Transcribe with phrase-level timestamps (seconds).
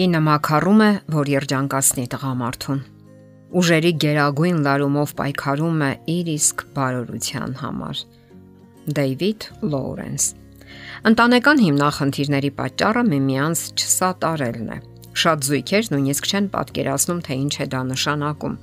[0.00, 2.78] Կինը մակարում է, որ երջանկացնի տղամարդուն։
[3.60, 7.98] Ուժերի գերագույն լարումով պայքարում է իր իսկ բարօրության համար։
[8.96, 9.44] Դեյվիդ
[9.74, 10.28] Լոուրենս
[11.10, 14.78] Ընտանեկան հիմնախնդիրների պատճառը միմյանց չսատարելն է։
[15.20, 18.54] Շատ զույգեր նույնիսկ չեն պատկերացնում, թե ինչ է դա նշանակում։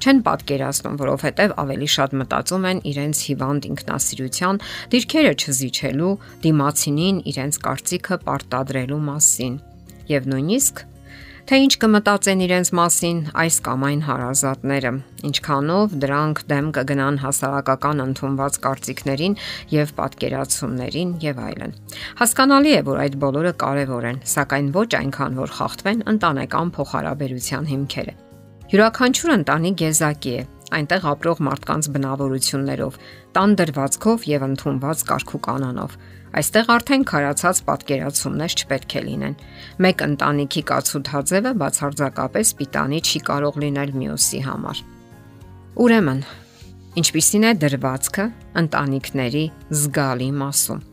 [0.00, 4.62] Չեն պատկերացնում, որովհետև ավելի շատ մտածում են իրենց հիվանդ ինքնասիրության
[4.96, 6.14] դիրքերը չզիջելու,
[6.48, 9.60] դիմացինին իրենց կարծիքը պարտադրելու մասին։
[10.12, 10.88] Եվ նույնիսկ
[11.42, 14.92] թե ինչ կմտածեն իրենց մասին այս կամ այն հարազատները,
[15.26, 19.36] ինչքանով դրանք դեմ կգնան հասարակական ընդունված կարծիքներին
[19.74, 21.74] եւ պատկերացումներին եւ այլն։
[22.22, 28.16] Հասկանալի է, որ այդ բոլորը կարեւոր են, սակայն ոչ այնքան, որ խախտվեն ընտանեկան փոխհարաբերության հիմքերը։
[28.72, 30.44] Յուրաքանչյուր ընտանիք գեզակի է,
[30.78, 32.98] այնտեղ ապրող մարդկանց բնավորություններով,
[33.36, 35.96] տան դրվածքով եւ ընդունված կարգուկանոնով։
[36.32, 39.34] Այստեղ արդեն քարացած պատկերացումներ չպետք է լինեն։
[39.84, 44.80] Մեկ ընտանիքի կացութաձևը բացարձակապես պիտանի չի կարող լինել մյուսի համար։
[45.82, 46.24] Ուրեմն,
[47.02, 48.26] ինչպիսին է դրվածքը
[48.62, 49.44] ընտանիքների
[49.82, 50.91] զգալի մասում։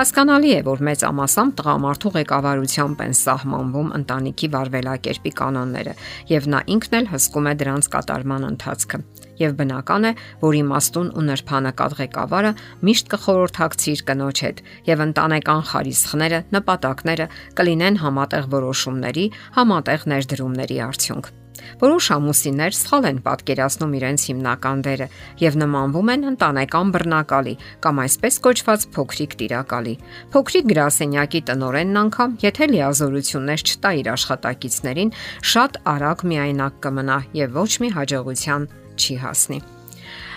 [0.00, 5.92] Հասկանալի է, որ մեծ ամասամբ տղամարդու ղեկավարությամբ են սահմանվում ընտանիքի վարվելակերպի կանոնները,
[6.30, 9.00] եւ նա ինքն էլ հսկում է դրանց կատարման ընթացքը
[9.40, 12.54] եւ բնական է, որ իմաստուն ու նրբանակատ ղեկավարը
[12.88, 17.28] միշտ կխորհրդակցի իր կնոջ հետ եւ ընտանեկան խարիսխները, նպատակները
[17.60, 19.28] կլինեն համատեղ որոշումների,
[19.60, 21.32] համատեղ ներդրումների արդյունք։
[21.80, 25.08] Որոշ ամուսիններ սխալ են պատկերացնում իրենց հիմնական դերը
[25.42, 27.54] եւ նմանվում են ընտանեկան բռնակալի
[27.86, 29.96] կամ այսպես կոչված փոքրիկ տիրակալի։
[30.36, 35.12] Փոքրիկ գրասենյակի տնորենն անգամ, եթե լիազորություններ չտա իր աշխատակիցներին,
[35.54, 39.60] շատ արագ միայնակ կմնա եւ ոչ մի հաջողության չի հասնի։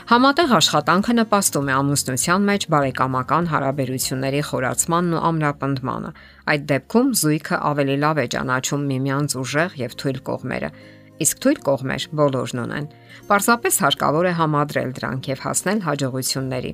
[0.04, 6.12] Համատեղ աշխատանքը նպաստում է ամուսնության մեջ բարեկամական հարաբերությունների խորացմանն ու ամրապնդմանը։
[6.54, 10.72] Այդ դեպքում զույգը ավելի լավ է ճանաչում միմյանց ուժեղ եւ թույլ կողմերը։
[11.24, 12.88] Իսկ թույլ կողմեր բոլորն ունեն։
[13.30, 16.72] Պարզապես հարկավոր է համադրել դրանք եւ հասնել հաջողությունների։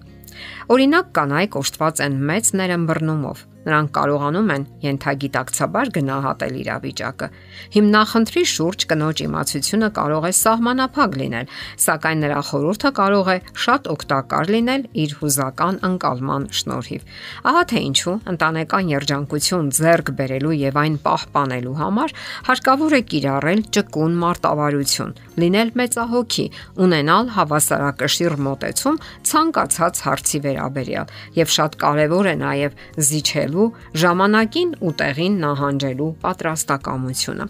[0.75, 7.27] Օրինակ կանայք օժտված են մեծ ներըմբռնումով Նրանք կարողանում են յենթագիտակցաբար գնահատել իրավիճակը։
[7.75, 11.49] Հիմնախնդրի շուրջ կնոջ իմացությունը կարող է սահմանափակ լինել,
[11.83, 17.03] սակայն նրա խորհուրդը կարող է շատ օգտակար լինել իր հուզական ընկալման շնորհիվ։
[17.51, 22.15] Ահա թե ինչու ընտանեկան երջանկություն ձեռք բերելու եւ այն պահպանելու համար
[22.47, 25.13] հարկավոր է կիրառել ճկուն մարտավարություն,
[25.43, 26.45] լինել մեծահոգի,
[26.87, 33.67] ունենալ հավասարակշիռ մոտեցում ցանկացած հարցի վերաբերյալ եւ շատ կարեւոր է նաեւ զիջել ստեղծելու
[34.03, 37.45] ժամանակին ու տեղին նահանջելու պատրաստակամությունը։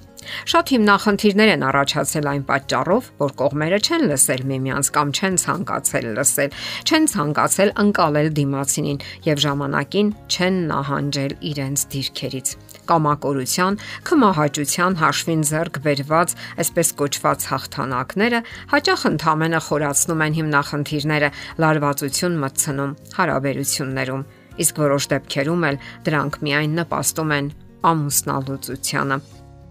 [0.49, 6.57] Շատ հիմնախնդիրներ են առաջացել այն պատճառով, որ կողմերը չեն լսել միմյանց կամ չեն ցանկացել լսել,
[6.89, 8.99] չեն ցանկացել ընկալել դիմացինին
[9.29, 12.53] եւ ժամանակին չեն նահանջել իրենց դիրքերից
[12.89, 18.39] կամակորության, քմահաճության հաշվին ձեռք բերված այսպես կոչված հաղթանակները
[18.73, 21.29] հաճախ ընդհանրապես խորացնում են հիմնախնդիրները,
[21.63, 24.23] լարվածություն մտցնում հարաբերություններում
[24.59, 27.51] իսկ որոշ դեպքերում էլ դրանք միայն նպաստում են
[27.93, 29.19] ամուսնալուծությանը։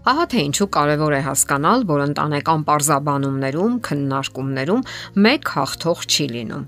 [0.09, 4.81] Ահա թե ինչու կարևոր է հասկանալ, որ ընտանեկան parzabanումներում, քննարկումներում
[5.25, 6.63] մեկ հաղթող չի լինում։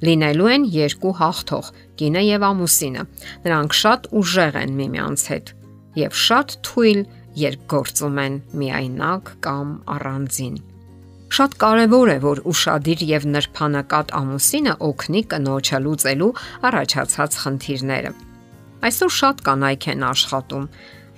[0.00, 3.04] Լինելու են երկու հաղթող՝ կինը եւ ամուսինը։
[3.46, 5.52] Նրանք շատ ուժեղ են միմյանց հետ
[6.00, 7.00] եւ շատ թույլ,
[7.40, 10.56] երբ գործում են միայնակ կամ առանձին։
[11.30, 16.30] Շատ կարևոր է, որ ուրشادիր եւ նրբանակատ ամուսինը օգնի կնոջը լուծելու
[16.70, 18.10] առաջացած խնդիրները։
[18.80, 20.66] Այսօր շատ կանայք են աշխատում,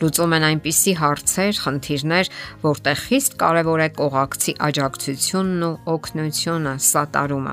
[0.02, 2.30] Լուծում են այնպիսի հարցեր, խնդիրներ,
[2.62, 7.52] որտեղ խիստ կարևոր է կողակցի աջակցությունն ու օգնությունը, սատարումը։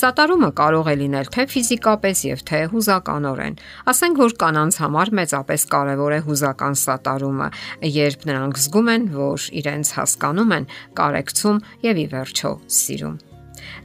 [0.00, 3.58] Սատարումը կարող է լինել թե ֆիզիկապես եւ թե հուզականորեն։
[3.92, 7.48] Ասենք որ կանանց համար մեծապես կարևոր է հուզական սատարումը,
[7.92, 10.70] երբ նրանք զգում են, որ իրենց հասկանում են,
[11.02, 11.60] կարեկցում
[11.92, 13.20] եւ ի վերջո սիրում։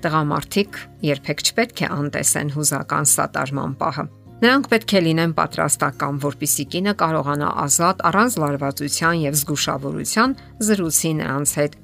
[0.04, 0.80] Տղամարդիկ
[1.12, 7.48] երբեք չպետք է անտեսեն հուզական սատարման պահը։ Նրանք պետք է լինեն պատրաստական, որpիսի կինը կարողանա
[7.64, 10.36] ազատ առանց լարվածության եւ զգուշավորության
[10.68, 11.78] զրուցի նրանց հետ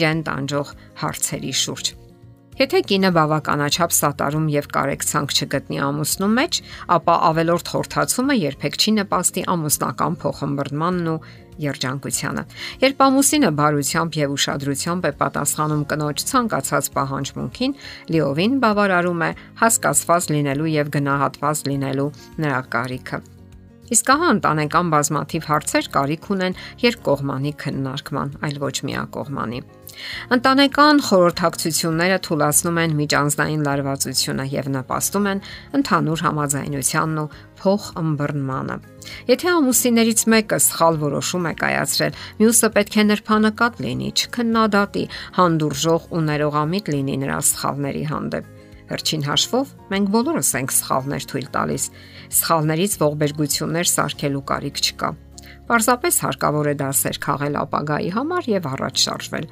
[0.00, 0.72] իրեն տանջող
[1.02, 1.90] հարցերի շուրջ։
[2.54, 6.58] Եթե կինը բավականաչափ սատարում եւ կարեկցանք չգտնի ամուսնու մեջ,
[6.96, 11.18] ապա ավելորդ խորթացումը երբեք չի նպաստի ամուսնական փոխհմբռնմանն ու
[11.62, 12.44] երջանկությանը։
[12.84, 17.76] Երբ ամուսինը բարությամբ եւ ուշադրությամբ է պատասխանում կնոջ ցանկացած պահանջմունքին,
[18.14, 19.30] լիովին բավարարում է
[19.62, 22.10] հասկացված լինելու եւ գնահատված լինելու
[22.46, 23.33] նրա կարիքը։
[23.92, 29.58] Իսկ ահա ընտանեկան բազմաթիվ հարցեր կարիք ունեն երկկողմանի քննարկման, այլ ոչ միակողմանի։
[30.34, 35.42] Ընտանեկան խորհրդակցությունները թույլատնում են միջանձնային լարվածությունը եւ նպաստում են
[35.78, 37.28] ընդհանուր համաձայնությանն ու
[37.60, 38.76] փոխ ըմբռնմանը։
[39.28, 45.04] Եթե ամուսիններից մեկը սխալ որոշում է կայացրել, մյուսը պետք է նրբանկատ լինի, չքննադատի,
[45.38, 48.52] հանդուրժող ու ներողամիտ լինի նրա սխալների հանդեպ։
[48.84, 51.84] Վերջին հաշվով մենք բոլորս ենք սխալներ թույլ տալիս։
[52.34, 55.10] Սխալներից ողբերգություններ սարքելու կարիք չկա։
[55.64, 59.46] Պարզապես հարկավոր է դասեր քաղել ապագայի համար եւ առաջ շարժվել։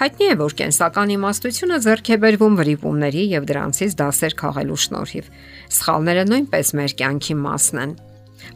[0.00, 5.30] Հայտնի է, որ կենսական իմաստությունը ձեռք է բերվում վրիպումների եւ դրանցից դասեր քաղելու շնորհիվ։
[5.78, 7.94] Սխալները նույնպես մեր կյանքի մասն են։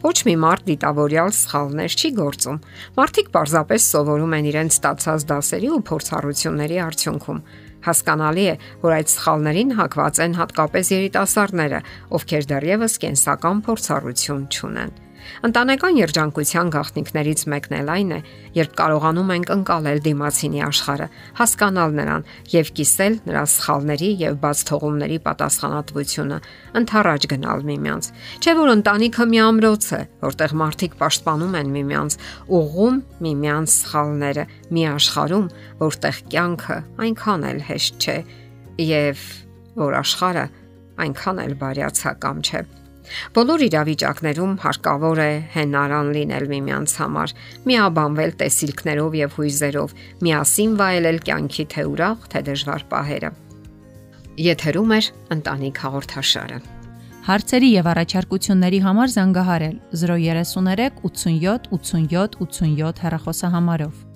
[0.03, 2.59] Ոչ մի մարդ դիտավորյալ սխալներ չի գործում։
[2.99, 7.41] Մարդիկ պարզապես սովորում են իրենց ստացած դասերի ու փորձառությունների արդյունքում
[7.89, 8.55] Հասկանալի է,
[8.85, 11.83] որ այդ սխալներին հակված են հատկապես երիտասարդները,
[12.19, 15.08] ովքեր դեռևս կենսական փորձառություն չունեն։
[15.47, 18.19] Ընտանեկան երջանկության գաղտնիքներից մեկն էլ այն է,
[18.57, 21.07] երբ կարողանում ենք ընկալել դիմացինի աշխարհը,
[21.39, 26.39] հասկանալ նրան եւ կիսել նրա սխալների եւ բաց թողումների պատասխանատվությունը,
[26.79, 32.17] ընթառաջ գնալ միմյանց։ Չէ՞ որ ընտանիքը մի ամրոց է, որտեղ մարդիկ պաշտպանում են միմյանց,
[32.59, 34.45] ուղում միմյանց սխալները,
[34.75, 35.47] մի աշխարհում,
[35.79, 38.17] որտեղ կյանքը այնքան էլ հեշտ չէ
[38.89, 39.23] եւ
[39.79, 40.45] որ աշխարհը
[41.03, 42.63] այնքան էլ բարյացակամ չէ։
[43.35, 47.35] Բոլոր իրավիճակներում հարկավոր է հենարան լինել միմյանց համար,
[47.69, 49.95] միաբանվել տեսիլքներով եւ հույզերով,
[50.25, 53.31] միասին վայելել կյանքի թե ուրախ, թե դժվար պահերը։
[54.49, 54.99] Եթերում է
[55.35, 56.59] ընտանիք հաղորդաշարը։
[57.29, 64.08] Հարցերի եւ առաջարկությունների համար զանգահարել 033 87 87 87 հեռախոսահամարով։